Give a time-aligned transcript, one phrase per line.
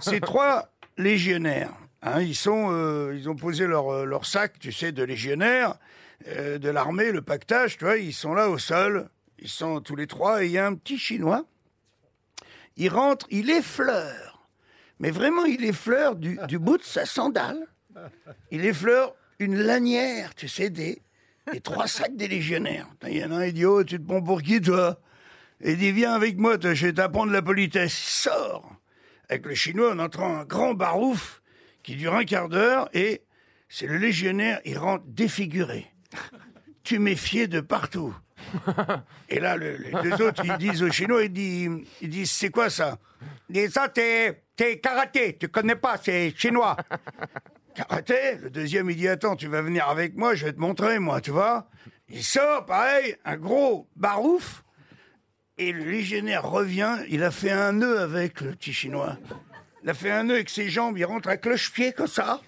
[0.00, 4.72] ces trois légionnaires, hein, ils, sont, euh, ils ont posé leur, euh, leur sac, tu
[4.72, 5.76] sais, de légionnaires,
[6.28, 9.96] euh, de l'armée, le pactage, tu vois, ils sont là au sol, ils sont tous
[9.96, 11.44] les trois, et il y a un petit Chinois,
[12.76, 14.48] il rentre, il effleure,
[14.98, 17.66] mais vraiment il effleure du, bout de sa sandale,
[18.50, 21.02] il effleure une lanière, tu sais, des,
[21.62, 22.88] trois sacs des légionnaires.
[23.06, 24.98] Il y en a un, oh, tu te prends pour qui, toi?
[25.60, 27.92] Et il dit, viens avec moi, je vais t'apprendre la politesse.
[27.92, 28.72] Il sort
[29.28, 31.42] avec le chinois en entrant un grand barouf
[31.82, 33.22] qui dure un quart d'heure et
[33.68, 35.86] c'est le légionnaire, il rentre défiguré.
[36.84, 38.14] Tu méfiais de partout.
[39.30, 41.70] Et là, le- les deux autres, ils disent au chinois, ils disent,
[42.02, 42.98] ils disent c'est quoi ça?
[43.48, 46.76] Ils disent, ça, c'est c'est karaté, tu connais pas, c'est chinois.
[47.74, 48.36] Karaté?
[48.42, 51.20] Le deuxième, il dit, attends, tu vas venir avec moi, je vais te montrer, moi,
[51.22, 51.68] tu vois
[52.08, 54.62] Il sort, pareil, un gros barouf,
[55.58, 59.16] et le légionnaire revient, il a fait un nœud avec le petit chinois.
[59.82, 62.40] Il a fait un nœud avec ses jambes, il rentre à cloche-pied comme ça,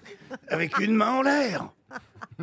[0.49, 1.69] avec une main en l'air.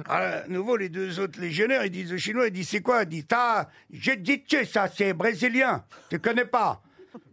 [0.09, 3.03] À nouveau, les deux autres légionnaires, ils disent au chinois, ils disent, c'est quoi?
[3.03, 6.83] Il dit, ça, j'ai dit, ça, c'est brésilien, tu connais pas.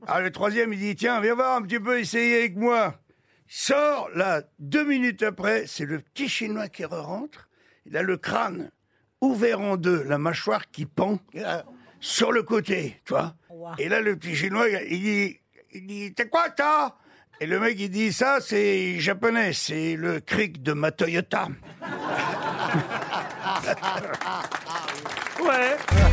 [0.07, 2.99] Ah, le troisième, il dit, tiens, viens voir un petit peu, essayer avec moi.
[3.47, 7.49] Sort, là, deux minutes après, c'est le petit chinois qui re-rentre.
[7.85, 8.71] Il a le crâne
[9.21, 11.19] ouvert en deux, la mâchoire qui pend
[12.01, 13.35] sur le côté, tu vois.
[13.77, 15.39] Et là, le petit chinois, il dit,
[15.71, 16.97] il dit, c'est quoi ça
[17.39, 21.47] Et le mec, il dit, ça, c'est japonais, c'est le cric de ma Toyota.
[25.41, 25.75] Ouais.